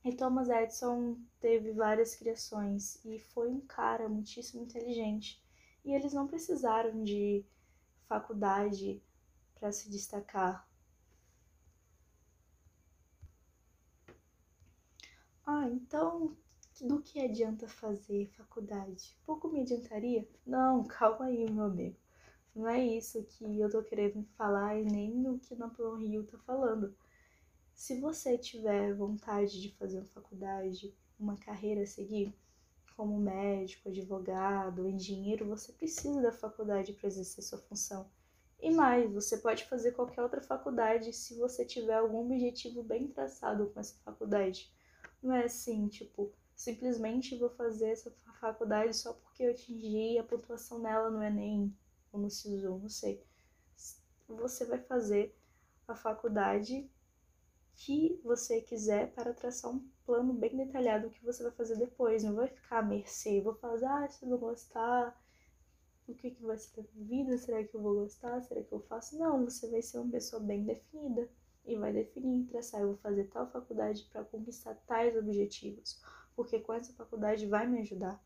E 0.05 0.15
Thomas 0.15 0.49
Edison 0.49 1.19
teve 1.41 1.73
várias 1.73 2.15
criações 2.15 3.05
e 3.05 3.19
foi 3.19 3.51
um 3.51 3.61
cara 3.61 4.09
muitíssimo 4.09 4.63
inteligente. 4.63 5.43
E 5.85 5.93
eles 5.93 6.13
não 6.13 6.29
precisaram 6.29 7.03
de 7.03 7.45
faculdade 8.09 9.03
para 9.59 9.73
se 9.73 9.91
destacar. 9.91 10.69
Ah, 15.47 15.67
então 15.71 16.37
do 16.83 17.01
que 17.01 17.19
adianta 17.21 17.67
fazer 17.67 18.27
faculdade? 18.37 19.17
Pouco 19.25 19.49
me 19.49 19.63
adiantaria? 19.63 20.29
Não, 20.47 20.85
calma 20.89 21.25
aí, 21.27 21.51
meu 21.51 21.65
amigo. 21.65 21.97
Não 22.55 22.69
é 22.69 22.85
isso 22.85 23.23
que 23.25 23.45
eu 23.61 23.71
tô 23.71 23.83
querendo 23.83 24.25
falar 24.37 24.79
e 24.79 24.85
nem 24.85 25.29
o 25.29 25.39
que 25.39 25.55
Napoleão 25.55 25.97
Rio 25.99 26.25
tá 26.27 26.39
falando. 26.39 26.95
Se 27.75 28.01
você 28.01 28.39
tiver 28.39 28.95
vontade 28.95 29.61
de 29.63 29.71
fazer 29.77 29.99
uma 29.99 30.07
faculdade, 30.07 30.95
uma 31.19 31.37
carreira 31.37 31.83
a 31.83 31.87
seguir, 31.87 32.35
como 32.97 33.19
médico, 33.19 33.89
advogado, 33.91 34.89
engenheiro, 34.89 35.47
você 35.47 35.73
precisa 35.73 36.23
da 36.23 36.33
faculdade 36.33 36.93
para 36.95 37.09
exercer 37.09 37.45
sua 37.45 37.59
função. 37.59 38.11
E 38.61 38.71
mais, 38.71 39.13
você 39.13 39.39
pode 39.39 39.65
fazer 39.67 39.93
qualquer 39.93 40.23
outra 40.23 40.41
faculdade 40.41 41.13
se 41.13 41.37
você 41.37 41.65
tiver 41.65 41.95
algum 41.95 42.25
objetivo 42.25 42.83
bem 42.83 43.09
traçado 43.09 43.67
com 43.67 43.79
essa 43.79 43.99
faculdade. 44.05 44.73
Não 45.23 45.35
é 45.35 45.45
assim, 45.45 45.89
tipo, 45.89 46.33
simplesmente 46.55 47.37
vou 47.37 47.51
fazer 47.51 47.91
essa 47.91 48.11
faculdade 48.41 48.97
só 48.97 49.13
porque 49.13 49.43
eu 49.43 49.51
atingi 49.51 50.19
a 50.19 50.25
pontuação 50.25 50.79
nela 50.79 51.11
no 51.11 51.23
Enem 51.23 51.77
ou 52.13 52.21
no 52.21 52.31
SISU, 52.31 52.79
não 52.79 52.89
sei. 52.89 53.23
Você 54.27 54.65
vai 54.65 54.79
fazer 54.79 55.37
a 55.87 55.95
faculdade 55.95 56.91
que 57.77 58.19
você 58.25 58.63
quiser 58.63 59.13
para 59.13 59.35
traçar 59.35 59.71
um 59.71 59.87
plano 60.05 60.33
bem 60.33 60.57
detalhado 60.57 61.11
que 61.11 61.25
você 61.25 61.43
vai 61.43 61.53
fazer 61.53 61.77
depois. 61.77 62.25
Não 62.25 62.35
vai 62.35 62.49
ficar 62.49 62.79
à 62.79 62.83
mercê, 62.83 63.41
vou 63.41 63.55
fazer, 63.55 63.87
ah, 63.87 64.09
se 64.09 64.25
não 64.25 64.39
gostar, 64.39 65.15
o 66.13 66.15
que, 66.15 66.31
que 66.31 66.43
vai 66.43 66.57
ser 66.57 66.83
da 66.83 66.89
vida, 66.95 67.37
será 67.39 67.63
que 67.65 67.75
eu 67.75 67.81
vou 67.81 67.95
gostar, 67.95 68.41
será 68.43 68.63
que 68.63 68.73
eu 68.73 68.81
faço? 68.81 69.19
Não, 69.19 69.45
você 69.45 69.69
vai 69.69 69.83
ser 69.83 69.99
uma 69.99 70.11
pessoa 70.11 70.43
bem 70.43 70.65
definida 70.65 71.29
e 71.65 71.77
vai 71.77 71.93
definir, 71.93 72.47
traçar, 72.47 72.81
eu 72.81 72.89
vou 72.89 72.97
fazer 72.99 73.25
tal 73.25 73.51
faculdade 73.51 74.09
para 74.13 74.25
conquistar 74.25 74.75
tais 74.87 75.17
objetivos, 75.17 76.01
porque 76.35 76.61
com 76.61 76.73
essa 76.73 76.93
faculdade 76.93 77.47
vai 77.47 77.67
me 77.67 77.81
ajudar. 77.81 78.25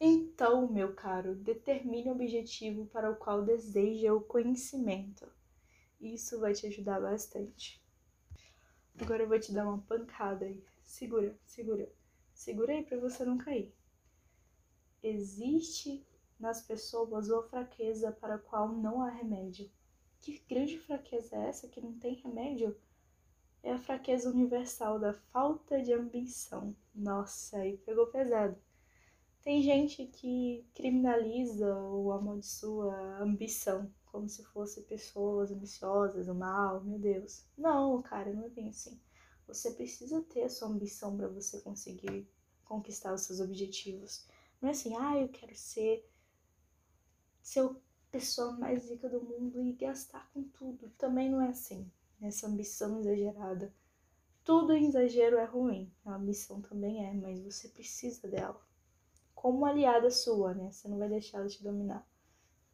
Então, 0.00 0.70
meu 0.70 0.94
caro, 0.94 1.34
determine 1.34 2.08
o 2.08 2.12
objetivo 2.12 2.86
para 2.86 3.10
o 3.10 3.16
qual 3.16 3.44
deseja 3.44 4.14
o 4.14 4.20
conhecimento. 4.20 5.30
Isso 6.00 6.40
vai 6.40 6.54
te 6.54 6.66
ajudar 6.66 7.00
bastante. 7.00 7.84
Agora 8.98 9.22
eu 9.22 9.28
vou 9.28 9.38
te 9.38 9.52
dar 9.52 9.66
uma 9.66 9.78
pancada 9.82 10.46
aí. 10.46 10.64
Segura, 10.82 11.38
segura. 11.44 11.90
Segura 12.32 12.72
aí 12.72 12.82
para 12.82 12.98
você 12.98 13.24
não 13.24 13.36
cair. 13.36 13.74
Existe 15.02 16.06
nas 16.40 16.62
pessoas 16.62 17.28
ou 17.28 17.42
fraqueza 17.42 18.10
para 18.10 18.36
a 18.36 18.38
qual 18.38 18.68
não 18.72 19.02
há 19.02 19.10
remédio. 19.10 19.70
Que 20.20 20.42
grande 20.48 20.78
fraqueza 20.78 21.36
é 21.36 21.48
essa 21.48 21.68
que 21.68 21.80
não 21.80 21.92
tem 21.98 22.14
remédio? 22.14 22.76
É 23.62 23.72
a 23.72 23.78
fraqueza 23.78 24.30
universal 24.30 24.98
da 24.98 25.12
falta 25.12 25.82
de 25.82 25.92
ambição. 25.92 26.74
Nossa, 26.94 27.58
aí 27.58 27.76
pegou 27.76 28.06
pesado. 28.06 28.56
Tem 29.42 29.62
gente 29.62 30.06
que 30.06 30.66
criminaliza 30.74 31.74
ou 31.74 32.12
amaldiçoa 32.12 32.94
a 32.94 33.22
ambição, 33.22 33.90
como 34.06 34.28
se 34.28 34.44
fosse 34.44 34.82
pessoas 34.82 35.50
ambiciosas, 35.50 36.28
o 36.28 36.34
mal, 36.34 36.82
meu 36.82 36.98
Deus. 36.98 37.44
Não, 37.56 38.02
cara, 38.02 38.32
não 38.32 38.44
é 38.44 38.48
bem 38.48 38.68
assim. 38.68 39.00
Você 39.46 39.70
precisa 39.72 40.22
ter 40.22 40.42
a 40.42 40.48
sua 40.48 40.68
ambição 40.68 41.16
para 41.16 41.28
você 41.28 41.60
conseguir 41.60 42.28
conquistar 42.64 43.14
os 43.14 43.22
seus 43.22 43.40
objetivos. 43.40 44.26
Não 44.60 44.68
é 44.68 44.72
assim, 44.72 44.94
ah, 44.96 45.18
eu 45.18 45.28
quero 45.28 45.54
ser 45.54 46.06
ser 47.50 47.64
a 47.64 47.74
pessoa 48.12 48.52
mais 48.52 48.88
rica 48.88 49.08
do 49.08 49.20
mundo 49.20 49.60
e 49.60 49.72
gastar 49.72 50.30
com 50.32 50.44
tudo. 50.44 50.88
Também 50.96 51.28
não 51.28 51.42
é 51.42 51.48
assim, 51.48 51.90
essa 52.22 52.46
ambição 52.46 53.00
exagerada. 53.00 53.74
Tudo 54.44 54.72
em 54.72 54.86
exagero 54.86 55.36
é 55.36 55.44
ruim, 55.44 55.92
a 56.04 56.14
ambição 56.14 56.60
também 56.60 57.04
é, 57.04 57.12
mas 57.12 57.40
você 57.40 57.68
precisa 57.68 58.28
dela. 58.28 58.64
Como 59.34 59.66
aliada 59.66 60.12
sua, 60.12 60.54
né? 60.54 60.70
Você 60.70 60.86
não 60.86 60.98
vai 60.98 61.08
deixar 61.08 61.38
ela 61.38 61.48
te 61.48 61.60
dominar. 61.60 62.08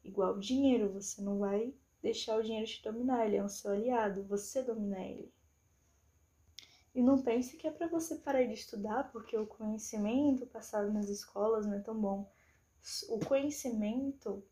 Igual 0.03 0.35
o 0.35 0.39
dinheiro, 0.39 0.93
você 0.93 1.23
não 1.23 1.39
vai 1.39 1.73
deixar 1.99 2.37
o 2.37 2.43
dinheiro 2.43 2.67
te 2.67 2.83
dominar, 2.83 3.25
ele 3.25 3.37
é 3.37 3.43
um 3.43 3.49
seu 3.49 3.71
aliado, 3.71 4.25
você 4.25 4.61
domina 4.61 4.99
ele. 4.99 5.33
E 6.93 7.01
não 7.01 7.19
pense 7.23 7.57
que 7.57 7.65
é 7.65 7.71
para 7.71 7.87
você 7.87 8.15
parar 8.15 8.43
de 8.43 8.53
estudar, 8.53 9.11
porque 9.11 9.35
o 9.35 9.47
conhecimento 9.47 10.45
passado 10.45 10.93
nas 10.93 11.09
escolas 11.09 11.65
não 11.65 11.73
é 11.73 11.79
tão 11.79 11.99
bom. 11.99 12.31
O 13.09 13.19
conhecimento 13.25 14.43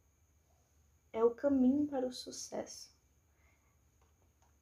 é 1.15 1.23
o 1.23 1.31
caminho 1.31 1.87
para 1.87 2.05
o 2.05 2.11
sucesso. 2.11 2.93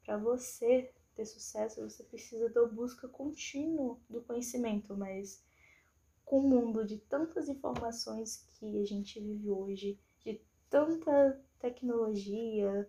Para 0.05 0.17
você 0.17 0.93
ter 1.15 1.25
sucesso, 1.25 1.81
você 1.81 2.03
precisa 2.03 2.47
da 2.47 2.63
busca 2.67 3.07
contínua 3.07 3.99
do 4.07 4.21
conhecimento, 4.21 4.95
mas 4.95 5.43
com 6.23 6.39
o 6.39 6.47
mundo 6.47 6.85
de 6.85 6.99
tantas 6.99 7.49
informações 7.49 8.47
que 8.59 8.79
a 8.79 8.85
gente 8.85 9.19
vive 9.19 9.49
hoje, 9.49 9.99
de 10.23 10.39
tanta 10.69 11.43
tecnologia, 11.57 12.87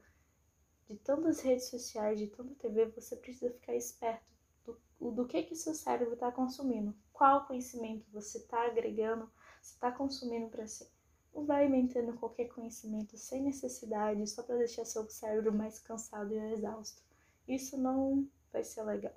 de 0.86 0.96
tantas 0.96 1.40
redes 1.40 1.70
sociais, 1.70 2.18
de 2.18 2.26
tanta 2.26 2.54
TV, 2.56 2.90
você 2.90 3.16
precisa 3.16 3.50
ficar 3.50 3.74
esperto 3.74 4.26
do, 4.66 5.10
do 5.10 5.26
que 5.26 5.42
que 5.42 5.56
seu 5.56 5.74
cérebro 5.74 6.12
está 6.12 6.30
consumindo, 6.30 6.94
qual 7.14 7.46
conhecimento 7.46 8.04
você 8.12 8.36
está 8.36 8.66
agregando, 8.66 9.24
você 9.62 9.72
está 9.72 9.90
consumindo 9.90 10.48
para 10.50 10.66
si. 10.66 10.93
Não 11.34 11.44
vai 11.44 11.66
inventando 11.66 12.14
qualquer 12.14 12.48
conhecimento 12.48 13.16
sem 13.18 13.42
necessidade, 13.42 14.26
só 14.28 14.42
para 14.42 14.58
deixar 14.58 14.84
seu 14.84 15.08
cérebro 15.10 15.52
mais 15.52 15.78
cansado 15.80 16.32
e 16.32 16.52
exausto. 16.52 17.02
Isso 17.46 17.76
não 17.76 18.28
vai 18.52 18.62
ser 18.62 18.82
legal. 18.84 19.14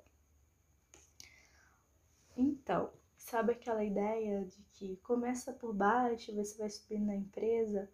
Então, 2.36 2.90
sabe 3.16 3.52
aquela 3.52 3.84
ideia 3.84 4.44
de 4.44 4.62
que 4.72 4.96
começa 4.98 5.52
por 5.52 5.72
baixo, 5.72 6.34
você 6.34 6.58
vai 6.58 6.70
subir 6.70 7.00
na 7.00 7.14
empresa? 7.14 7.88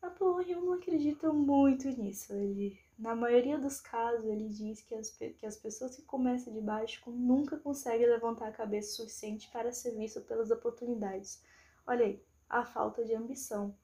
Napoleão 0.00 0.64
não 0.64 0.74
acredita 0.74 1.32
muito 1.32 1.88
nisso. 1.88 2.32
Ele, 2.32 2.78
na 2.98 3.16
maioria 3.16 3.58
dos 3.58 3.80
casos, 3.80 4.24
ele 4.26 4.48
diz 4.48 4.80
que 4.82 4.94
as, 4.94 5.10
que 5.10 5.44
as 5.44 5.56
pessoas 5.56 5.96
que 5.96 6.02
começam 6.02 6.52
de 6.52 6.60
baixo 6.60 7.10
nunca 7.10 7.56
conseguem 7.58 8.06
levantar 8.06 8.48
a 8.48 8.52
cabeça 8.52 8.92
suficiente 8.92 9.50
para 9.50 9.72
ser 9.72 9.96
visto 9.96 10.20
pelas 10.20 10.50
oportunidades. 10.50 11.42
Olha 11.86 12.06
aí, 12.06 12.22
a 12.48 12.64
falta 12.64 13.04
de 13.04 13.14
ambição. 13.14 13.76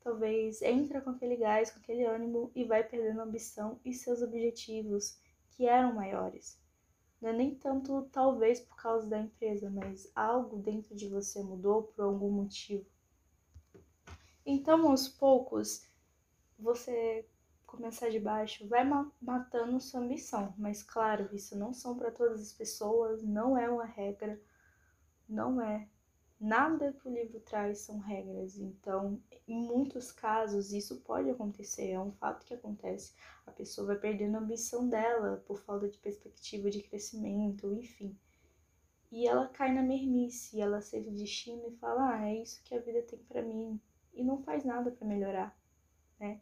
Talvez 0.00 0.62
entra 0.62 1.00
com 1.00 1.10
aquele 1.10 1.36
gás, 1.36 1.70
com 1.70 1.80
aquele 1.80 2.04
ânimo 2.04 2.50
e 2.54 2.64
vai 2.64 2.82
perdendo 2.82 3.20
a 3.20 3.24
ambição 3.24 3.80
e 3.84 3.92
seus 3.92 4.22
objetivos, 4.22 5.20
que 5.50 5.66
eram 5.66 5.94
maiores. 5.94 6.60
Não 7.20 7.30
é 7.30 7.32
nem 7.32 7.54
tanto 7.54 8.08
talvez 8.12 8.60
por 8.60 8.76
causa 8.76 9.08
da 9.08 9.18
empresa, 9.18 9.68
mas 9.68 10.10
algo 10.14 10.58
dentro 10.58 10.94
de 10.94 11.08
você 11.08 11.42
mudou 11.42 11.82
por 11.82 12.04
algum 12.04 12.30
motivo. 12.30 12.86
Então, 14.46 14.88
aos 14.88 15.08
poucos, 15.08 15.86
você 16.58 17.28
começar 17.66 18.08
de 18.08 18.18
baixo 18.18 18.66
vai 18.66 18.82
matando 19.20 19.80
sua 19.80 20.00
ambição. 20.00 20.54
Mas, 20.56 20.82
claro, 20.82 21.28
isso 21.34 21.58
não 21.58 21.74
são 21.74 21.96
para 21.98 22.10
todas 22.10 22.40
as 22.40 22.52
pessoas, 22.52 23.22
não 23.22 23.58
é 23.58 23.68
uma 23.68 23.84
regra, 23.84 24.40
não 25.28 25.60
é. 25.60 25.86
Nada 26.40 26.92
que 26.92 27.08
o 27.08 27.12
livro 27.12 27.40
traz 27.40 27.78
são 27.78 27.98
regras. 27.98 28.56
Então, 28.58 29.20
em 29.46 29.60
muitos 29.60 30.12
casos, 30.12 30.72
isso 30.72 31.00
pode 31.00 31.28
acontecer, 31.28 31.90
é 31.90 32.00
um 32.00 32.12
fato 32.12 32.46
que 32.46 32.54
acontece. 32.54 33.12
A 33.44 33.50
pessoa 33.50 33.88
vai 33.88 33.98
perdendo 33.98 34.36
a 34.36 34.40
ambição 34.40 34.88
dela 34.88 35.42
por 35.46 35.58
falta 35.58 35.88
de 35.88 35.98
perspectiva 35.98 36.70
de 36.70 36.82
crescimento, 36.82 37.72
enfim. 37.74 38.16
E 39.10 39.26
ela 39.26 39.48
cai 39.48 39.74
na 39.74 39.82
mermice, 39.82 40.60
ela 40.60 40.78
aceita 40.78 41.10
o 41.10 41.14
destino 41.14 41.66
e 41.68 41.76
fala: 41.76 42.14
ah, 42.14 42.28
é 42.28 42.42
isso 42.42 42.62
que 42.62 42.74
a 42.74 42.80
vida 42.80 43.02
tem 43.02 43.18
para 43.18 43.42
mim, 43.42 43.80
e 44.14 44.22
não 44.22 44.42
faz 44.42 44.64
nada 44.64 44.90
para 44.90 45.06
melhorar, 45.08 45.58
né? 46.20 46.40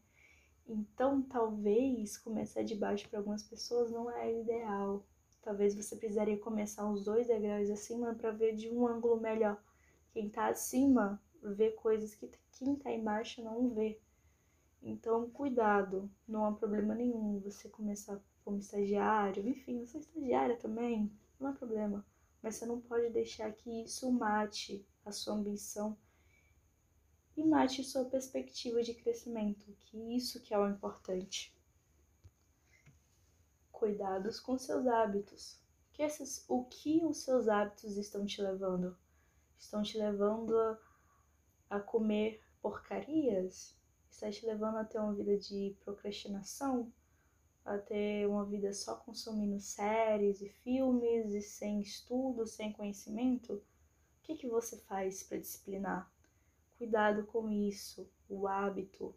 Então, 0.69 1.23
talvez 1.23 2.19
começar 2.19 2.63
de 2.63 2.75
baixo 2.75 3.09
para 3.09 3.21
algumas 3.21 3.43
pessoas 3.43 3.93
não 3.93 4.11
é 4.11 4.41
ideal. 4.41 5.07
Talvez 5.41 5.77
você 5.77 5.95
precisaria 5.95 6.37
começar 6.39 6.85
uns 6.85 7.05
dois 7.05 7.29
degraus 7.29 7.71
acima 7.71 8.15
para 8.15 8.33
ver 8.33 8.57
de 8.57 8.69
um 8.69 8.87
ângulo 8.87 9.21
melhor. 9.21 9.63
Quem 10.17 10.29
está 10.29 10.49
acima 10.49 11.23
vê 11.43 11.73
coisas 11.73 12.15
que 12.15 12.31
quem 12.53 12.73
está 12.73 12.91
embaixo 12.91 13.45
não 13.45 13.69
vê. 13.69 14.01
Então, 14.83 15.29
cuidado, 15.29 16.11
não 16.27 16.47
há 16.47 16.53
problema 16.53 16.95
nenhum 16.95 17.39
você 17.39 17.69
começar 17.69 18.19
como 18.43 18.57
estagiário, 18.57 19.47
enfim, 19.47 19.85
você 19.85 19.99
é 19.99 20.01
estagiária 20.01 20.57
também, 20.57 21.13
não 21.39 21.51
há 21.51 21.53
problema. 21.53 22.03
Mas 22.43 22.55
você 22.55 22.65
não 22.65 22.81
pode 22.81 23.11
deixar 23.11 23.53
que 23.53 23.83
isso 23.83 24.11
mate 24.11 24.83
a 25.05 25.13
sua 25.13 25.35
ambição 25.35 25.95
e 27.37 27.45
mate 27.45 27.85
sua 27.85 28.07
perspectiva 28.07 28.83
de 28.83 28.95
crescimento, 28.95 29.77
que 29.81 29.99
isso 30.17 30.41
que 30.41 30.55
é 30.55 30.59
o 30.59 30.67
importante. 30.67 31.55
Cuidados 33.71 34.41
com 34.41 34.57
seus 34.57 34.87
hábitos. 34.87 35.61
Que 35.93 36.03
esses, 36.03 36.43
o 36.49 36.65
que 36.65 37.05
os 37.05 37.19
seus 37.19 37.49
hábitos 37.49 37.99
estão 37.99 38.25
te 38.25 38.41
levando? 38.41 38.97
Estão 39.59 39.83
te 39.83 39.99
levando 39.99 40.57
a, 40.59 40.79
a 41.71 41.81
comer 41.81 42.43
porcarias? 42.61 43.77
Está 44.11 44.31
te 44.31 44.47
levando 44.47 44.77
a 44.77 44.85
ter 44.85 44.99
uma 44.99 45.15
vida 45.15 45.37
de 45.37 45.77
procrastinação? 45.85 46.93
A 47.65 47.79
ter 47.79 48.29
uma 48.29 48.45
vida 48.45 48.73
só 48.73 48.97
consumindo 48.97 49.59
séries 49.59 50.41
e 50.41 50.49
filmes 50.49 51.35
e 51.35 51.43
sem 51.43 51.81
estudo, 51.81 52.47
sem 52.47 52.73
conhecimento? 52.73 53.55
O 53.55 53.63
que, 54.23 54.37
que 54.37 54.49
você 54.49 54.79
faz 54.79 55.23
para 55.23 55.39
disciplinar? 55.39 56.11
Cuidado 56.79 57.25
com 57.27 57.51
isso, 57.51 58.09
o 58.29 58.47
hábito. 58.47 59.15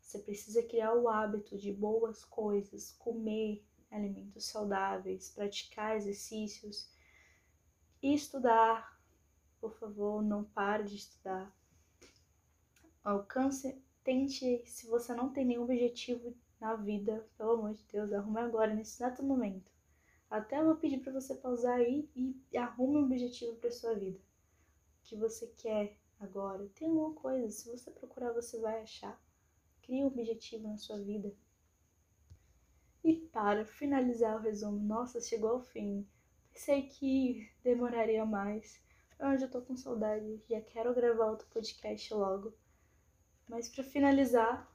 Você 0.00 0.18
precisa 0.18 0.62
criar 0.62 0.94
o 0.94 1.08
hábito 1.08 1.56
de 1.56 1.72
boas 1.72 2.24
coisas, 2.24 2.92
comer 2.92 3.64
alimentos 3.90 4.46
saudáveis, 4.46 5.30
praticar 5.30 5.96
exercícios 5.96 6.90
estudar. 8.02 9.00
Por 9.62 9.72
favor, 9.74 10.20
não 10.20 10.42
pare 10.42 10.82
de 10.82 10.96
estudar. 10.96 11.54
Alcance, 13.04 13.80
tente, 14.02 14.60
se 14.66 14.88
você 14.88 15.14
não 15.14 15.32
tem 15.32 15.44
nenhum 15.44 15.62
objetivo 15.62 16.36
na 16.60 16.74
vida, 16.74 17.24
pelo 17.38 17.52
amor 17.52 17.72
de 17.72 17.84
Deus, 17.84 18.12
arrume 18.12 18.40
agora, 18.40 18.74
nesse 18.74 18.96
exato 18.96 19.22
momento. 19.22 19.70
Até 20.28 20.60
vou 20.60 20.74
pedir 20.74 20.98
para 20.98 21.12
você 21.12 21.36
pausar 21.36 21.78
aí 21.78 22.10
e 22.16 22.58
arrume 22.58 22.96
um 22.96 23.04
objetivo 23.04 23.54
para 23.54 23.70
sua 23.70 23.94
vida. 23.94 24.18
O 24.18 25.04
que 25.04 25.14
você 25.14 25.46
quer 25.56 25.96
agora. 26.18 26.68
Tem 26.74 26.88
uma 26.88 27.14
coisa, 27.14 27.48
se 27.48 27.70
você 27.70 27.88
procurar, 27.88 28.32
você 28.32 28.58
vai 28.58 28.82
achar. 28.82 29.16
Crie 29.82 30.02
um 30.02 30.08
objetivo 30.08 30.66
na 30.66 30.76
sua 30.76 30.98
vida. 30.98 31.32
E 33.04 33.14
para 33.14 33.64
finalizar 33.64 34.36
o 34.36 34.42
resumo, 34.42 34.80
nossa, 34.80 35.20
chegou 35.20 35.50
ao 35.50 35.60
fim. 35.60 36.04
Pensei 36.52 36.88
que 36.88 37.48
demoraria 37.62 38.26
mais. 38.26 38.82
Hoje 39.24 39.44
eu 39.44 39.50
tô 39.52 39.62
com 39.62 39.76
saudade, 39.76 40.42
já 40.50 40.60
quero 40.60 40.92
gravar 40.92 41.30
outro 41.30 41.46
podcast 41.46 42.12
logo. 42.12 42.52
Mas 43.48 43.68
para 43.68 43.84
finalizar, 43.84 44.68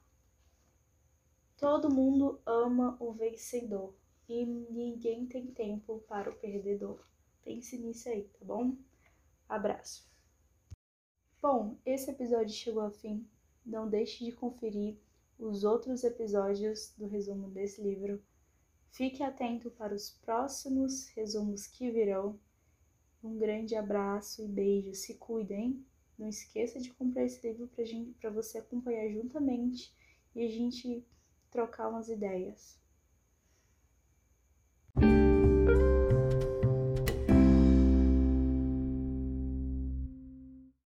todo 1.58 1.94
mundo 1.94 2.40
ama 2.46 2.96
o 2.98 3.12
vencedor 3.12 3.94
e 4.26 4.46
ninguém 4.46 5.26
tem 5.26 5.48
tempo 5.48 6.02
para 6.08 6.30
o 6.30 6.34
perdedor. 6.34 7.06
Pense 7.44 7.76
nisso 7.76 8.08
aí, 8.08 8.22
tá 8.22 8.42
bom? 8.42 8.74
Abraço. 9.46 10.10
Bom, 11.42 11.76
esse 11.84 12.10
episódio 12.10 12.54
chegou 12.54 12.80
ao 12.80 12.90
fim. 12.90 13.28
Não 13.66 13.86
deixe 13.86 14.24
de 14.24 14.32
conferir 14.32 14.96
os 15.38 15.62
outros 15.62 16.04
episódios 16.04 16.94
do 16.96 17.06
resumo 17.06 17.50
desse 17.50 17.82
livro. 17.82 18.24
Fique 18.92 19.22
atento 19.22 19.70
para 19.72 19.94
os 19.94 20.08
próximos 20.08 21.06
resumos 21.08 21.66
que 21.66 21.90
virão. 21.90 22.40
Um 23.22 23.36
grande 23.36 23.74
abraço 23.74 24.42
e 24.42 24.48
beijo. 24.48 24.94
Se 24.94 25.14
cuidem. 25.14 25.84
Não 26.18 26.28
esqueça 26.28 26.80
de 26.80 26.90
comprar 26.92 27.24
esse 27.24 27.46
livro 27.46 27.70
para 28.20 28.30
você 28.30 28.58
acompanhar 28.58 29.08
juntamente 29.08 29.94
e 30.34 30.44
a 30.44 30.48
gente 30.48 31.04
trocar 31.50 31.88
umas 31.88 32.08
ideias. 32.08 32.78